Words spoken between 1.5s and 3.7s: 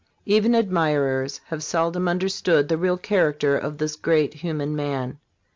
seldom understood the real char acter